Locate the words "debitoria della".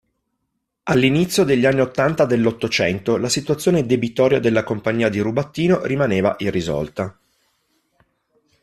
3.85-4.63